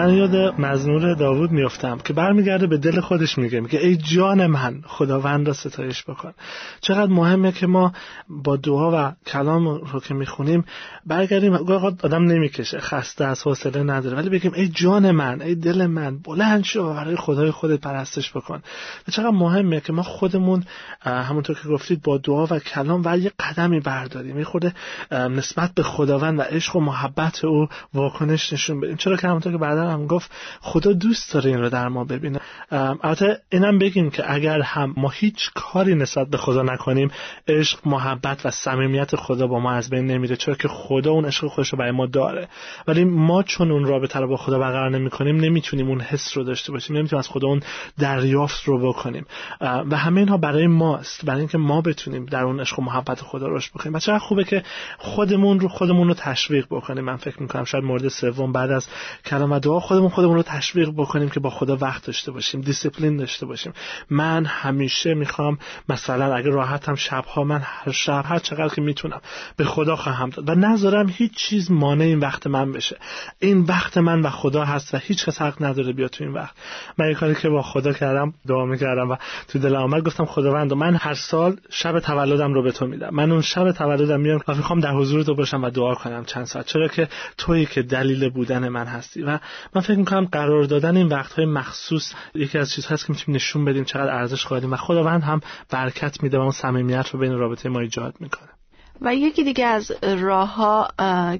من 0.00 0.14
یاد 0.14 0.60
مزمور 0.60 1.14
داوود 1.14 1.50
میفتم 1.50 1.98
که 1.98 2.12
برمیگرده 2.12 2.66
به 2.66 2.76
دل 2.76 3.00
خودش 3.00 3.38
میگه 3.38 3.60
میگه 3.60 3.78
ای 3.78 3.96
جان 3.96 4.46
من 4.46 4.82
خداوند 4.86 5.46
را 5.46 5.52
ستایش 5.52 6.04
بکن. 6.04 6.32
چقدر 6.80 7.12
مهمه 7.12 7.52
که 7.52 7.66
ما 7.66 7.92
با 8.28 8.56
دعا 8.56 9.08
و 9.08 9.12
کلام 9.26 9.68
رو 9.68 10.00
که 10.00 10.14
می‌خونیم 10.14 10.64
برگردیم. 11.06 11.52
آدم 11.52 12.24
نمی‌کشه 12.24 12.78
خسته 12.78 13.24
از 13.24 13.42
حوصله 13.42 13.82
نداره. 13.82 14.16
ولی 14.16 14.28
بگیم 14.28 14.52
ای 14.54 14.68
جان 14.68 15.10
من 15.10 15.42
ای 15.42 15.54
دل 15.54 15.86
من 15.86 16.18
بلند 16.18 16.64
شو 16.64 16.82
و 16.82 16.94
برای 16.94 17.16
خدای 17.16 17.50
خودت 17.50 17.80
پرستش 17.80 18.32
بکن. 18.32 18.62
و 19.08 19.10
چقدر 19.10 19.30
مهمه 19.30 19.80
که 19.80 19.92
ما 19.92 20.02
خودمون 20.02 20.64
همونطور 21.00 21.56
که 21.62 21.68
گفتید 21.68 22.02
با 22.02 22.18
دعا 22.18 22.44
و 22.44 22.58
کلام 22.58 23.02
و 23.04 23.18
یه 23.18 23.32
قدمی 23.40 23.80
برداریم. 23.80 24.38
یه 24.38 24.44
خورده 24.44 24.74
نسبت 25.12 25.70
به 25.74 25.82
خداوند 25.82 26.38
و 26.38 26.42
عشق 26.42 26.76
و 26.76 26.80
محبت 26.80 27.44
او 27.44 27.68
واکنش 27.94 28.52
نشون 28.52 28.80
بدیم. 28.80 28.96
چرا 28.96 29.16
که 29.16 29.28
همونطور 29.28 29.52
که 29.52 29.58
بعدا 29.58 29.89
هم 29.90 30.06
گفت 30.06 30.30
خدا 30.60 30.92
دوست 30.92 31.34
داره 31.34 31.50
این 31.50 31.60
رو 31.60 31.70
در 31.70 31.88
ما 31.88 32.04
ببینه. 32.04 32.40
البته 32.70 33.40
اینم 33.48 33.78
بگیم 33.78 34.10
که 34.10 34.32
اگر 34.32 34.60
هم 34.60 34.94
ما 34.96 35.08
هیچ 35.08 35.50
کاری 35.54 35.94
نسبت 35.94 36.28
به 36.28 36.36
خدا 36.36 36.62
نکنیم 36.62 37.10
عشق 37.48 37.78
محبت 37.86 38.46
و 38.46 38.50
صمیمیت 38.50 39.16
خدا 39.16 39.46
با 39.46 39.58
ما 39.58 39.72
از 39.72 39.90
بین 39.90 40.06
نمیره 40.06 40.36
چرا 40.36 40.54
که 40.54 40.68
خدا 40.68 41.10
اون 41.10 41.24
عشق 41.24 41.46
خودش 41.46 41.68
رو 41.68 41.78
برای 41.78 41.90
ما 41.90 42.06
داره. 42.06 42.48
ولی 42.86 43.04
ما 43.04 43.42
چون 43.42 43.70
اون 43.70 43.84
رابطه 43.84 44.18
رو 44.20 44.28
با 44.28 44.36
خدا 44.36 44.58
برقرار 44.58 44.90
نمی‌کنیم 44.90 45.36
نمی‌تونیم 45.36 45.88
اون 45.88 46.00
حس 46.00 46.36
رو 46.36 46.44
داشته 46.44 46.72
باشیم 46.72 46.96
نمی‌تونیم 46.96 47.18
از 47.18 47.28
خدا 47.28 47.48
اون 47.48 47.60
دریافت 47.98 48.64
رو 48.64 48.88
بکنیم. 48.88 49.26
و 49.60 49.96
همه 49.96 50.20
اینها 50.20 50.36
برای 50.36 50.66
ماست 50.66 51.24
برای 51.24 51.38
اینکه 51.38 51.58
ما 51.58 51.80
بتونیم 51.80 52.26
در 52.26 52.44
اون 52.44 52.60
عشق 52.60 52.78
و 52.78 52.82
محبت 52.82 53.20
خدا 53.20 53.46
رشد 53.48 53.70
بکنیم. 53.70 53.98
چقدر 53.98 54.18
خوبه 54.18 54.44
که 54.44 54.62
خودمون 54.98 55.60
رو 55.60 55.68
خودمون 55.68 56.08
رو 56.08 56.14
تشویق 56.14 56.66
بکنیم. 56.70 57.04
من 57.04 57.16
فکر 57.16 57.42
می‌کنم 57.42 57.64
شاید 57.64 57.84
مورد 57.84 58.08
سوم 58.08 58.52
بعد 58.52 58.70
از 58.70 58.88
کلام 59.26 59.52
و 59.52 59.58
دعا 59.58 59.79
خودمون 59.80 60.08
خودمون 60.08 60.36
رو 60.36 60.42
تشویق 60.42 60.90
بکنیم 60.96 61.28
که 61.28 61.40
با 61.40 61.50
خدا 61.50 61.76
وقت 61.76 62.06
داشته 62.06 62.32
باشیم 62.32 62.60
دیسیپلین 62.60 63.16
داشته 63.16 63.46
باشیم. 63.46 63.72
من 64.10 64.44
همیشه 64.44 65.14
می‌خوام 65.14 65.58
مثلا 65.88 66.34
اگه 66.34 66.50
راحتم 66.50 66.94
شبها 66.94 67.44
من 67.44 67.60
هر 67.64 67.92
شب 67.92 68.24
هر 68.26 68.38
چقدر 68.38 68.74
که 68.74 68.80
می‌تونم 68.80 69.20
به 69.56 69.64
خدا 69.64 69.96
خواهم 69.96 70.30
داد. 70.30 70.48
و 70.48 70.54
نذارم 70.54 71.08
هیچ 71.08 71.34
چیز 71.34 71.70
مانع 71.70 72.04
این 72.04 72.18
وقت 72.18 72.46
من 72.46 72.72
بشه. 72.72 72.96
این 73.38 73.60
وقت 73.60 73.98
من 73.98 74.20
و 74.20 74.30
خدا 74.30 74.64
هست 74.64 74.94
و 74.94 74.98
هیچ 74.98 75.24
کس 75.24 75.42
حق 75.42 75.62
نداره 75.62 75.92
بیاد 75.92 76.10
تو 76.10 76.24
این 76.24 76.32
وقت. 76.32 76.54
من 76.98 77.06
این 77.06 77.14
کاری 77.14 77.34
که 77.34 77.48
با 77.48 77.62
خدا 77.62 77.92
کردم 77.92 78.34
دعا 78.46 78.64
می‌کردم 78.64 79.10
و 79.10 79.16
تو 79.48 79.58
دل 79.58 79.76
آمد 79.76 80.06
گفتم 80.06 80.24
خداوند 80.24 80.72
من 80.72 80.94
هر 80.94 81.14
سال 81.14 81.56
شب 81.70 82.00
تولدم 82.00 82.54
رو 82.54 82.62
به 82.62 82.72
تو 82.72 82.86
میدم. 82.86 83.10
من 83.12 83.32
اون 83.32 83.42
شب 83.42 83.72
تولدم 83.72 84.20
میام 84.20 84.40
و 84.48 84.54
می‌خوام 84.54 84.80
در 84.80 84.92
حضور 84.92 85.22
تو 85.22 85.34
باشم 85.34 85.64
و 85.64 85.70
دعا 85.70 85.94
کنم 85.94 86.24
چند 86.24 86.44
ساعت. 86.44 86.66
چرا 86.66 86.88
که 86.88 87.08
تویی 87.38 87.66
که 87.66 87.82
دلیل 87.82 88.28
بودن 88.28 88.68
من 88.68 88.86
هستی. 88.86 89.22
و 89.22 89.38
من 89.74 89.80
فکر 89.80 89.98
می‌کنم 89.98 90.24
قرار 90.24 90.64
دادن 90.64 90.96
این 90.96 91.06
وقتهای 91.06 91.46
مخصوص 91.46 92.12
یکی 92.34 92.58
از 92.58 92.70
چیزهایی 92.70 92.98
که 92.98 93.04
می‌تونیم 93.08 93.36
نشون 93.36 93.64
بدیم 93.64 93.84
چقدر 93.84 94.14
ارزش 94.14 94.46
قائلیم 94.46 94.72
و 94.72 94.76
خداوند 94.76 95.22
هم 95.22 95.40
برکت 95.70 96.22
میده 96.22 96.38
و 96.38 96.40
اون 96.40 96.50
صمیمیت 96.50 97.08
رو 97.08 97.20
بین 97.20 97.38
رابطه 97.38 97.68
ما 97.68 97.80
ایجاد 97.80 98.14
می‌کنه. 98.20 98.59
و 99.02 99.14
یکی 99.14 99.44
دیگه 99.44 99.66
از 99.66 99.92
راه 100.02 100.54
ها 100.54 100.88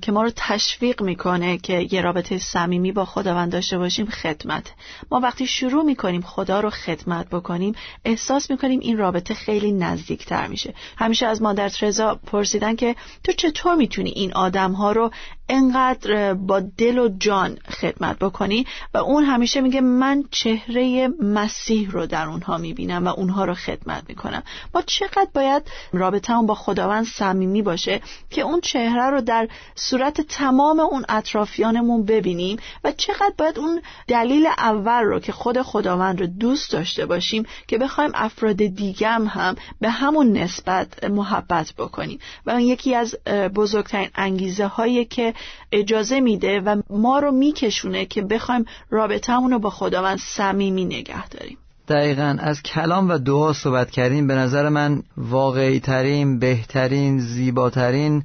که 0.02 0.12
ما 0.12 0.23
رو 0.23 0.31
تشویق 0.37 1.02
می‌کنه 1.02 1.59
که 1.59 1.88
یه 1.90 2.00
رابطه 2.00 2.38
صمیمی 2.38 2.93
با 2.93 3.05
خداوند 3.05 3.52
داشته 3.52 3.79
باشیم 3.79 4.07
خدمت. 4.07 4.73
ما 5.11 5.21
وقتی 5.21 5.47
شروع 5.47 5.85
می‌کنیم 5.85 6.23
خدا 6.23 6.61
رو 6.61 6.71
خدمت 6.71 7.29
بکنیم 7.29 7.75
احساس 8.05 8.50
می‌کنیم 8.50 8.81
این 8.81 8.99
رابطه 8.99 9.35
خیلی 9.35 9.73
نزدیکتر 9.73 10.47
میشه. 10.47 10.75
همیشه 10.97 11.26
از 11.26 11.43
مادر 11.43 11.69
ترزا 11.69 12.14
پرسیدن 12.14 12.76
که 12.76 12.97
تو 13.25 13.33
چطور 13.33 13.75
می‌تونی 13.75 14.11
این 14.11 14.33
آدم 14.33 14.73
ها 14.73 14.93
رو 14.93 15.11
انقدر 15.49 16.35
با 16.35 16.61
دل 16.61 16.99
و 16.99 17.09
جان 17.19 17.59
خدمت 17.81 18.19
بکنی؟ 18.19 18.67
و 18.95 18.99
اون 18.99 19.25
همیشه 19.25 19.61
میگه 19.61 19.81
من 19.81 20.25
چهره 20.31 21.09
مسیح 21.09 21.90
رو 21.90 22.07
در 22.07 22.26
اونها 22.26 22.59
می‌بینم 22.59 23.07
و 23.07 23.09
اونها 23.09 23.45
رو 23.45 23.55
خدمت 23.55 24.02
می‌کنم. 24.09 24.43
ما 24.75 24.83
چقدر 24.83 25.29
باید 25.35 25.62
رابطه 25.93 26.35
با 26.47 26.55
خداوند 26.55 27.05
صمیمی 27.07 27.50
صمیمی 27.50 27.62
باشه 27.62 28.00
که 28.30 28.42
اون 28.42 28.61
چهره 28.61 29.11
رو 29.11 29.21
در 29.21 29.49
صورت 29.75 30.21
تمام 30.21 30.80
اون 30.80 31.04
اطرافیانمون 31.09 32.04
ببینیم 32.04 32.57
و 32.85 32.92
چقدر 32.92 33.33
باید 33.38 33.59
اون 33.59 33.83
دلیل 34.09 34.47
اول 34.47 35.02
رو 35.02 35.21
که 35.21 35.33
خود 35.33 35.62
خداوند 35.62 36.21
رو 36.21 36.26
دوست 36.26 36.73
داشته 36.73 37.07
باشیم 37.07 37.47
که 37.66 37.78
بخوایم 37.78 38.11
افراد 38.14 38.57
دیگم 38.57 39.26
هم 39.28 39.57
به 39.80 39.90
همون 39.90 40.33
نسبت 40.33 41.04
محبت 41.04 41.73
بکنیم. 41.78 42.19
و 42.47 42.50
اون 42.50 42.61
یکی 42.61 42.95
از 42.95 43.16
بزرگترین 43.54 44.11
انگیزه 44.14 44.66
هایی 44.66 45.04
که 45.04 45.35
اجازه 45.73 46.21
میده 46.21 46.61
و 46.61 46.83
ما 46.90 47.19
رو 47.19 47.33
میکشونه 47.33 48.07
که 48.07 48.23
بخوایم 48.23 48.64
رابطهمون 48.90 49.50
رو 49.50 49.59
با 49.59 49.71
خداوند 49.71 50.19
صمیمی 50.19 50.85
نگه 50.85 51.28
داریم. 51.28 51.59
دقیقا 51.91 52.37
از 52.41 52.63
کلام 52.63 53.09
و 53.09 53.19
دعا 53.19 53.53
صحبت 53.53 53.91
کردیم. 53.91 54.27
به 54.27 54.35
نظر 54.35 54.69
من 54.69 55.03
واقعی 55.17 55.81
ترین 55.81 56.39
بهترین 56.39 57.21
زیباترین 57.21 58.23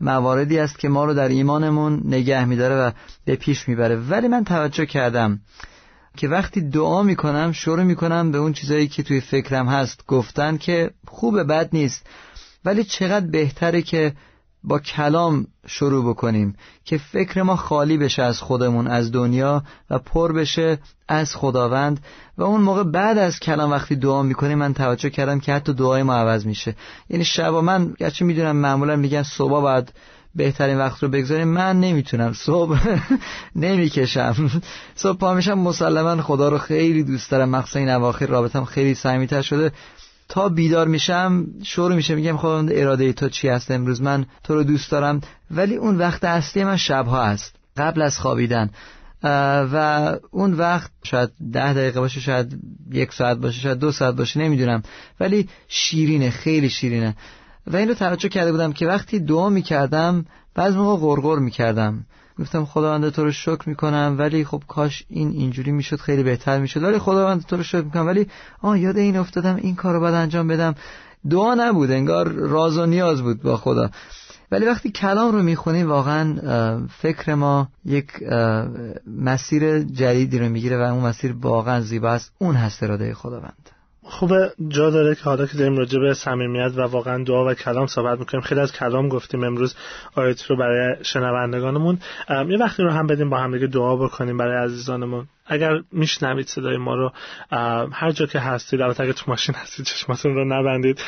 مواردی 0.00 0.58
است 0.58 0.78
که 0.78 0.88
ما 0.88 1.04
رو 1.04 1.14
در 1.14 1.28
ایمانمون 1.28 2.02
نگه 2.04 2.44
میداره 2.44 2.74
و 2.74 2.90
به 3.24 3.36
پیش 3.36 3.68
می‌بره. 3.68 3.96
ولی 3.96 4.28
من 4.28 4.44
توجه 4.44 4.86
کردم 4.86 5.40
که 6.16 6.28
وقتی 6.28 6.60
دعا 6.60 7.02
می‌کنم 7.02 7.52
شروع 7.52 7.82
می‌کنم 7.82 8.30
به 8.30 8.38
اون 8.38 8.52
چیزایی 8.52 8.88
که 8.88 9.02
توی 9.02 9.20
فکرم 9.20 9.68
هست 9.68 10.04
گفتن 10.06 10.56
که 10.56 10.90
خوب 11.06 11.42
بد 11.42 11.68
نیست. 11.72 12.06
ولی 12.64 12.84
چقدر 12.84 13.26
بهتره 13.26 13.82
که 13.82 14.12
با 14.66 14.78
کلام 14.78 15.46
شروع 15.66 16.10
بکنیم 16.10 16.56
که 16.84 16.98
فکر 16.98 17.42
ما 17.42 17.56
خالی 17.56 17.96
بشه 17.98 18.22
از 18.22 18.40
خودمون 18.40 18.86
از 18.86 19.12
دنیا 19.12 19.62
و 19.90 19.98
پر 19.98 20.32
بشه 20.32 20.78
از 21.08 21.36
خداوند. 21.36 22.00
و 22.38 22.42
اون 22.42 22.60
موقع 22.60 22.82
بعد 22.82 23.18
از 23.18 23.40
کلام 23.40 23.70
وقتی 23.70 23.96
دعا 23.96 24.22
می‌کنیم 24.22 24.58
من 24.58 24.74
توجه 24.74 25.10
کردم 25.10 25.40
که 25.40 25.52
حتی 25.52 25.72
دعای 25.72 26.02
ما 26.02 26.14
عوض 26.14 26.46
میشه. 26.46 26.76
یعنی 27.10 27.24
شبا 27.24 27.60
من 27.60 27.94
گرچه 27.98 28.24
می‌دونم 28.24 28.56
معمولا 28.56 28.96
میگن 28.96 29.22
صبح 29.22 29.60
باید 29.60 29.92
بهترین 30.34 30.78
وقت 30.78 31.02
رو 31.02 31.08
بگذاریم. 31.08 31.48
من 31.48 31.80
نمی‌تونم. 31.80 32.32
صبح 32.32 32.78
نمی‌کشم. 33.56 34.50
صبح 34.94 35.18
پا 35.18 35.34
میشم 35.34 35.58
مسلما 35.58 36.22
خدا 36.22 36.48
رو 36.48 36.58
خیلی 36.58 37.04
دوست 37.04 37.30
دارم. 37.30 37.48
مخصوصا 37.48 37.78
این 37.78 37.88
اواخر 37.88 38.26
رابطم 38.26 38.64
خیلی 38.64 38.94
صمیمیتر 38.94 39.42
شده. 39.42 39.72
تا 40.28 40.48
بیدار 40.48 40.88
میشم 40.88 41.46
شروع 41.62 41.94
میشه 41.94 42.14
میگم 42.14 42.36
خب 42.36 42.46
اراده 42.70 43.12
تو 43.12 43.28
چی 43.28 43.48
هست 43.48 43.70
امروز؟ 43.70 44.02
من 44.02 44.26
تو 44.44 44.54
رو 44.54 44.62
دوست 44.62 44.90
دارم 44.90 45.20
ولی 45.50 45.76
اون 45.76 45.96
وقت 45.98 46.24
اصلی 46.24 46.64
من 46.64 46.76
شبها 46.76 47.22
است 47.22 47.54
قبل 47.76 48.02
از 48.02 48.18
خوابیدن. 48.18 48.70
و 49.72 50.16
اون 50.30 50.52
وقت 50.52 50.90
شاید 51.02 51.30
ده 51.52 51.72
دقیقه 51.72 52.00
باشه 52.00 52.20
شاید 52.20 52.58
یک 52.92 53.12
ساعت 53.12 53.38
باشه 53.38 53.60
شاید 53.60 53.78
دو 53.78 53.92
ساعت 53.92 54.14
باشه 54.14 54.40
نمی‌دونم. 54.40 54.82
ولی 55.20 55.48
شیرینه 55.68 56.30
خیلی 56.30 56.68
شیرینه. 56.68 57.16
و 57.66 57.76
این 57.76 57.88
رو 57.88 57.94
توجه 57.94 58.28
کرده 58.28 58.52
بودم 58.52 58.72
که 58.72 58.86
وقتی 58.86 59.18
دعا 59.18 59.48
می‌کردم 59.48 60.24
بعض 60.54 60.76
موقع 60.76 61.00
غرغر 61.02 61.38
می‌کردم. 61.38 62.06
گفتم 62.38 62.64
خداوند 62.64 63.08
تو 63.08 63.24
رو 63.24 63.32
شکر 63.32 63.68
می‌کنم 63.68 64.16
ولی 64.18 64.44
خب 64.44 64.62
کاش 64.68 65.04
این 65.08 65.30
اینجوری 65.30 65.72
می‌شد 65.72 65.96
خیلی 65.96 66.22
بهتر 66.22 66.60
می‌شد. 66.60 66.82
ولی 66.82 66.98
خداوند 66.98 67.46
تو 67.46 67.56
رو 67.56 67.62
شکر 67.62 67.82
می‌کنم. 67.82 68.06
ولی 68.06 68.26
آه 68.62 68.80
یاد 68.80 68.96
این 68.96 69.16
افتادم 69.16 69.56
این 69.56 69.74
کار 69.74 69.94
رو 69.94 70.00
باید 70.00 70.14
انجام 70.14 70.48
بدم. 70.48 70.74
دعا 71.30 71.54
نبود 71.54 71.90
انگار 71.90 72.28
راز 72.28 72.78
و 72.78 72.86
نیاز 72.86 73.22
بود 73.22 73.42
با 73.42 73.56
خدا. 73.56 73.90
ولی 74.50 74.66
وقتی 74.66 74.90
کلام 74.90 75.32
رو 75.32 75.42
می‌خونیم 75.42 75.88
واقعا 75.88 76.86
فکر 76.98 77.34
ما 77.34 77.68
یک 77.84 78.12
مسیر 79.06 79.82
جدیدی 79.82 80.38
رو 80.38 80.48
می‌گیره 80.48 80.78
و 80.78 80.80
اون 80.80 81.04
مسیر 81.04 81.34
واقعا 81.40 81.80
زیبا 81.80 82.10
است 82.10 82.32
اون 82.38 82.54
هست 82.54 82.82
اراده 82.82 83.14
خداوند. 83.14 83.65
خوبه 84.08 84.52
جا 84.68 84.90
داره 84.90 85.14
که 85.14 85.24
حالا 85.24 85.46
که 85.46 85.58
داریم 85.58 85.76
راجع 85.76 85.98
به 85.98 86.14
صمیمیت 86.14 86.72
و 86.76 86.80
واقعا 86.80 87.24
دعا 87.24 87.44
و 87.44 87.54
کلام 87.54 87.86
صحبت 87.86 88.18
می‌کنیم. 88.18 88.42
خیلی 88.42 88.60
از 88.60 88.72
کلام 88.72 89.08
گفتیم 89.08 89.44
امروز 89.44 89.74
آیت 90.14 90.42
رو 90.42 90.56
برای 90.56 91.04
شنوندگانمون. 91.04 91.98
یه 92.48 92.58
وقتی 92.58 92.82
رو 92.82 92.90
هم 92.90 93.06
بدیم 93.06 93.30
با 93.30 93.38
هم 93.38 93.52
دیگه 93.52 93.66
دعا 93.66 93.96
بکنیم 93.96 94.36
برای 94.36 94.64
عزیزانمون. 94.64 95.26
اگر 95.46 95.80
میشنوید 95.92 96.46
صدای 96.46 96.76
ما 96.76 96.94
رو 96.94 97.12
هر 97.92 98.10
جا 98.10 98.26
که 98.26 98.38
هستید 98.38 98.80
البته 98.80 99.02
اگر 99.02 99.12
تو 99.12 99.24
ماشین 99.28 99.54
هستید 99.54 99.86
چشماتون 99.86 100.34
رو 100.34 100.44
نبندید 100.44 101.00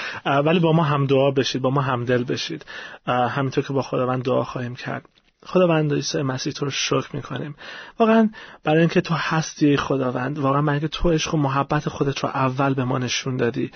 ولی 0.44 0.60
با 0.60 0.72
ما 0.72 0.82
هم 0.82 1.06
دعا 1.06 1.30
بشید 1.30 1.62
با 1.62 1.70
ما 1.70 1.80
همدل 1.80 2.24
بشید. 2.24 2.66
همینطور 3.06 3.64
که 3.64 3.72
با 3.72 3.82
خداوند 3.82 4.24
دعا 4.24 4.44
خواهیم 4.44 4.74
کرد. 4.74 5.08
خداوند 5.46 5.92
عیسی 5.94 6.22
مسیح 6.22 6.52
تو 6.52 6.64
رو 6.64 6.70
شکر 6.70 7.08
می‌کنیم. 7.12 7.54
واقعا 7.98 8.30
برای 8.64 8.80
اینکه 8.80 9.00
تو 9.00 9.14
هستی 9.14 9.76
خداوند 9.76 10.38
واقعا 10.38 10.62
برای 10.62 10.74
اینکه 10.74 10.88
تو 10.88 11.10
عشق 11.10 11.34
و 11.34 11.38
محبت 11.38 11.88
خودت 11.88 12.18
رو 12.18 12.28
اول 12.28 12.74
به 12.74 12.84
ما 12.84 12.98
نشون 12.98 13.36
دادی. 13.36 13.70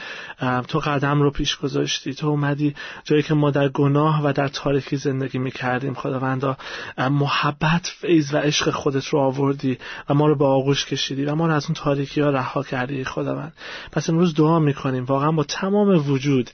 تو 0.68 0.78
قدم 0.78 1.22
رو 1.22 1.30
پیش 1.30 1.56
گذاشتی 1.56 2.14
تو 2.14 2.26
اومدی 2.26 2.74
جایی 3.04 3.22
که 3.22 3.34
ما 3.34 3.50
در 3.50 3.68
گناه 3.68 4.20
و 4.24 4.32
در 4.32 4.48
تاریکی 4.48 4.96
زندگی 4.96 5.38
می‌کردیم 5.38 5.94
خداوندا. 5.94 6.56
محبت 6.98 7.92
فیض 8.00 8.34
و 8.34 8.36
عشق 8.36 8.70
خودت 8.70 9.06
رو 9.06 9.18
آوردی 9.18 9.78
و 10.08 10.14
ما 10.14 10.26
رو 10.26 10.36
به 10.36 10.44
آغوش 10.44 10.86
کشیدی 10.86 11.24
و 11.24 11.34
ما 11.34 11.46
رو 11.46 11.52
از 11.52 11.64
اون 11.64 11.74
تاریکی 11.74 12.20
ها 12.20 12.30
رها 12.30 12.62
کردی 12.62 13.04
خداوند. 13.04 13.52
پس 13.92 14.10
امروز 14.10 14.34
دعا 14.34 14.58
می‌کنیم 14.58 15.04
واقعا 15.04 15.32
با 15.32 15.44
تمام 15.44 16.10
وجود 16.10 16.50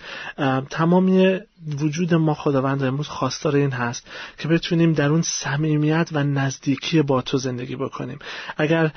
تمامی 0.70 1.40
وجود 1.66 2.14
ما 2.14 2.34
خداوند 2.34 2.82
امروز 2.82 3.08
خواستار 3.08 3.56
این 3.56 3.70
هست 3.70 4.06
که 4.38 4.48
بتونیم 4.48 4.92
در 4.92 5.08
اون 5.08 5.22
صمیمیت 5.22 6.08
و 6.12 6.24
نزدیکی 6.24 7.02
با 7.02 7.22
تو 7.22 7.38
زندگی 7.38 7.76
بکنیم. 7.76 8.18
اگر 8.56 8.90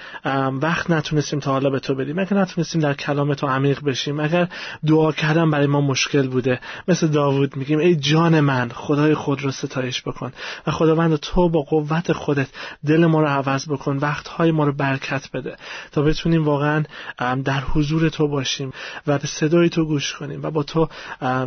وقت 0.62 0.90
نتونستیم 0.90 1.40
تا 1.40 1.52
حالا 1.52 1.70
به 1.70 1.80
تو 1.80 1.96
بریم 1.96 2.20
اگر 2.20 2.38
نتونستیم 2.38 2.82
در 2.82 2.94
کلام 2.94 3.34
تو 3.34 3.48
عمیق 3.48 3.84
بشیم 3.84 4.20
اگر 4.20 4.48
دعا 4.86 5.12
کردن 5.12 5.52
برای 5.52 5.68
ما 5.68 5.82
مشکل 5.82 6.28
بوده 6.28 6.60
مثل 6.88 7.08
داوود 7.08 7.56
میگیم 7.56 7.80
ای 7.80 7.96
جان 7.96 8.40
من 8.40 8.70
خدای 8.70 9.16
خود 9.16 9.42
رو 9.42 9.52
ستایش 9.52 10.02
بکن 10.02 10.32
و 10.68 10.72
خداوند 10.72 11.16
تو 11.16 11.50
با 11.50 11.62
قوت 11.62 12.12
خودت 12.12 12.48
دل 12.86 13.06
ما 13.06 13.22
رو 13.22 13.28
عوض 13.28 13.70
بکن 13.70 13.98
وقتهای 13.98 14.52
ما 14.52 14.64
رو 14.64 14.72
برکت 14.72 15.32
بده 15.32 15.56
تا 15.92 16.02
بتونیم 16.02 16.46
واقعا 16.46 16.84
در 17.18 17.60
حضور 17.60 18.10
تو 18.10 18.28
باشیم 18.28 18.74
و 19.08 19.18
به 19.18 19.28
صدای 19.28 19.70
تو 19.70 19.86
گوش 19.86 20.14
کنیم 20.14 20.44
و 20.44 20.52
با 20.52 20.64
تو 20.64 20.90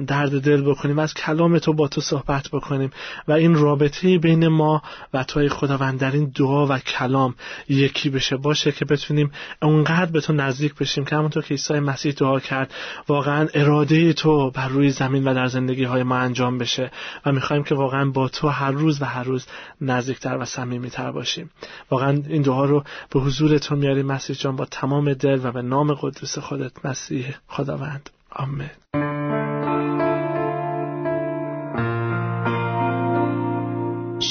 درد 0.07 0.41
دل 0.41 0.63
بکنیم. 0.63 1.04
از 1.05 1.15
کلام 1.15 1.59
تو 1.59 1.73
با 1.73 1.89
تو 1.89 2.01
صحبت 2.01 2.49
بکنیم. 2.53 2.91
و 3.29 3.33
این 3.33 3.55
رابطه 3.55 4.19
بین 4.19 4.49
ما 4.49 4.83
و 5.15 5.25
توی 5.25 5.49
خداوند 5.49 6.01
در 6.01 6.11
این 6.11 6.33
دعا 6.35 6.67
و 6.67 6.79
کلام 6.79 7.35
یکی 7.69 8.11
بشه. 8.11 8.37
باشه 8.37 8.73
که 8.73 8.85
بتونیم 8.85 9.31
اونقدر 9.63 10.11
به 10.11 10.21
تو 10.21 10.33
نزدیک 10.33 10.75
بشیم 10.75 11.05
که 11.05 11.17
همونطور 11.17 11.43
که 11.43 11.55
عیسی 11.55 11.75
مسیح 11.75 12.13
دعا 12.13 12.41
کرد 12.41 12.75
واقعا 13.09 13.49
اراده 13.55 14.13
تو 14.13 14.51
بر 14.51 14.69
روی 14.69 14.91
زمین 14.91 15.25
و 15.25 15.35
در 15.35 15.47
زندگی 15.47 15.85
های 15.85 16.03
ما 16.03 16.17
انجام 16.17 16.59
بشه. 16.59 16.91
و 17.27 17.33
می‌خوایم 17.33 17.63
که 17.63 17.75
واقعا 17.75 18.11
با 18.11 18.29
تو 18.29 18.49
هر 18.49 18.71
روز 18.71 19.03
و 19.03 19.05
هر 19.05 19.23
روز 19.23 19.47
نزدیکتر 19.81 20.39
و 20.39 20.45
صمیمیتر 20.45 21.11
باشیم. 21.11 21.51
واقعا 21.91 22.23
این 22.29 22.43
دعا 22.43 22.65
رو 22.65 22.85
به 23.11 23.21
حضور 23.21 23.59
تو 23.59 23.77
میاریم 23.77 24.07
مسیح 24.07 24.37
جان 24.37 24.57
با 24.57 24.65
تمام 24.65 25.13
دل 25.13 25.41
و 25.45 25.53
به 25.53 25.63
نام 25.63 25.95
قدوس 25.95 26.39
خودت 26.39 26.87
مسیح 26.87 27.35
خداوند. 27.49 28.11
آمین. 28.31 29.54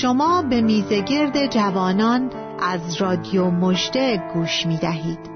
شما 0.04 0.42
به 0.42 0.62
میزگرد 0.62 1.46
جوانان 1.46 2.32
از 2.60 3.02
رادیو 3.02 3.52
مجده 3.52 4.24
گوش 4.34 4.66
می 4.66 4.78
دهید. 4.78 5.33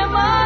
am 0.00 0.39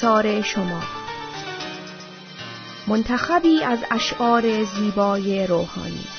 شعری 0.00 0.38
نصار 0.38 0.42
شما. 0.42 0.82
منتخبی 2.86 3.64
از 3.64 3.78
اشعار 3.90 4.64
زیبای 4.64 5.46
روحانی. 5.46 6.17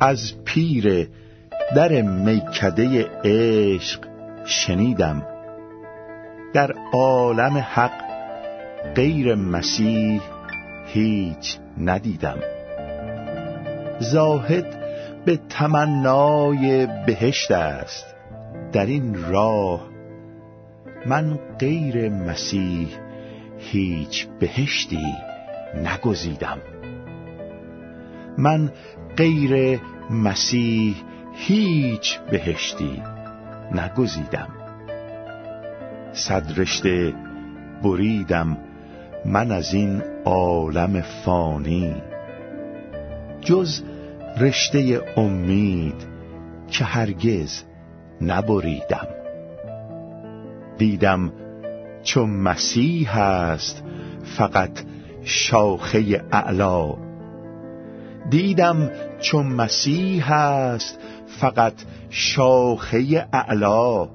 از 0.00 0.32
پیر 0.44 1.08
در 1.76 2.02
میکده 2.02 3.06
عشق 3.24 4.00
شنیدم. 4.44 5.22
در 6.54 6.74
عالم 6.92 7.56
حق 7.56 8.04
غیر 8.94 9.34
مسیح 9.34 10.20
هیچ 10.86 11.58
ندیدم. 11.78 12.38
زاهد 13.98 14.82
به 15.24 15.38
تمنای 15.48 16.88
بهشت 17.06 17.50
است. 17.50 18.14
در 18.72 18.86
این 18.86 19.24
راه 19.30 19.86
من 21.06 21.38
غیر 21.58 22.08
مسیح 22.08 22.88
هیچ 23.58 24.26
بهشتی 24.40 25.14
نگزیدم. 25.74 26.58
من 28.38 28.72
غیر 29.16 29.80
مسیح 30.10 30.96
هیچ 31.32 32.18
بهشتی 32.18 33.02
نگزیدم. 33.72 34.48
صد 36.12 36.60
رشته 36.60 37.14
بریدم 37.82 38.56
من 39.24 39.52
از 39.52 39.74
این 39.74 40.02
عالم 40.24 41.00
فانی. 41.00 41.94
جز 43.40 43.82
رشته 44.40 45.00
امید 45.16 46.06
که 46.68 46.84
هرگز 46.84 47.62
نبریدم. 48.20 49.08
دیدم 50.78 51.32
چون 52.02 52.30
مسیح 52.30 53.18
است 53.18 53.82
فقط 54.36 54.70
شاخه 55.24 56.24
اعلا. 56.32 57.05
دیدم 58.30 58.90
چون 59.20 59.46
مسیح 59.46 60.32
است 60.32 60.98
فقط 61.26 61.72
شاخه 62.10 63.26
اعلا. 63.32 64.08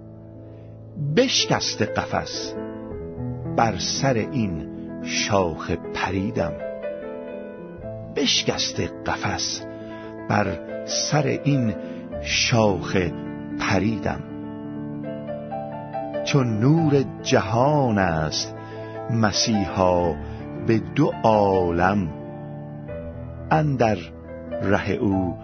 بشکست 1.15 1.81
قفس 1.81 2.53
بر 3.57 3.77
سر 3.77 4.13
این 4.13 4.67
شاخه 5.03 5.77
پریدم. 5.93 6.53
بشکست 8.15 8.79
قفس 8.79 9.61
بر 10.29 10.57
سر 10.85 11.39
این 11.43 11.75
شاخه 12.23 13.13
پریدم. 13.59 14.21
چون 16.25 16.59
نور 16.59 17.03
جهان 17.23 17.97
است 17.97 18.55
مسیحا 19.11 20.13
به 20.67 20.81
دو 20.95 21.11
عالم 21.23 22.20
اندر 23.51 23.97
ره 24.61 24.91
او 24.91 25.37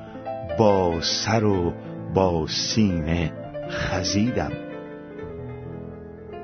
با 0.60 1.02
سر 1.02 1.44
و 1.44 1.74
با 2.14 2.48
سینه 2.48 3.32
خزیدم. 3.70 4.52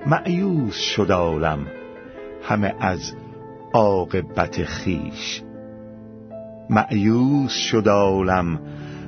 معیوس 0.06 0.76
شد 0.76 1.12
عالم 1.12 1.68
همه 2.44 2.74
از 2.80 3.14
عاقبت 3.74 4.64
خیش. 4.64 5.44
معیوس 6.70 7.54
شد 7.54 7.88
عالم 7.88 8.60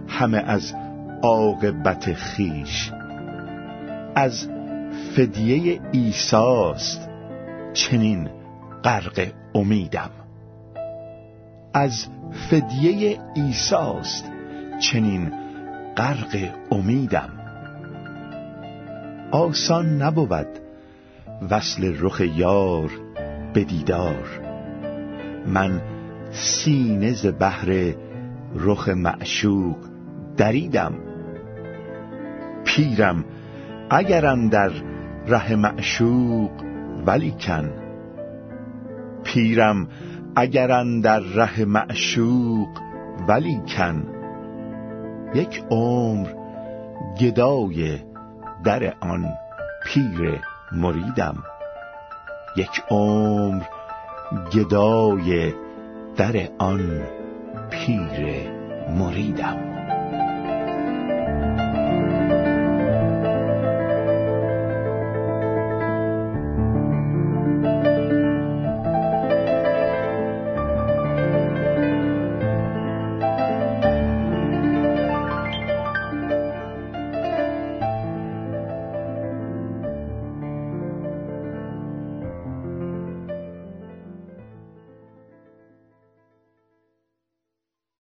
همه 0.07 0.37
از 0.37 0.73
عاقبت 1.23 2.13
خیش. 2.13 2.91
از 4.15 4.49
فدیه 5.15 5.81
ایساست 5.91 7.09
چنین 7.73 8.29
غرق 8.83 9.27
امیدم. 9.55 10.09
از 11.73 12.07
فدیه 12.35 13.19
ایساست 13.35 14.31
چنین 14.79 15.31
غرق 15.97 16.53
امیدم. 16.71 17.29
آسان 19.31 20.01
نبود 20.01 20.47
وصل 21.51 21.95
رخ 21.99 22.21
یار 22.21 22.91
به 23.53 23.63
دیدار. 23.63 24.27
من 25.47 25.81
سینه 26.31 27.13
ز 27.13 27.25
بحر 27.39 27.93
رخ 28.55 28.89
معشوق 28.89 29.77
دریدم. 30.37 30.93
پیرم 32.65 33.25
اگرم 33.89 34.49
در 34.49 34.71
ره 35.27 35.55
معشوق 35.55 36.51
ولیکن. 37.05 37.69
پیرم 39.23 39.87
اگرن 40.35 40.99
در 40.99 41.19
ره 41.19 41.65
معشوق 41.65 42.67
ولیکن 43.27 44.07
یک 45.35 45.63
عمر 45.71 46.27
گدای 47.19 47.99
در 48.63 48.93
آن 48.99 49.25
پیر 49.85 50.41
مریدم. 50.71 51.43
یک 52.57 52.83
عمر 52.89 53.63
گدای 54.53 55.53
در 56.17 56.49
آن 56.57 57.01
پیر 57.69 58.49
مریدم. 58.89 59.74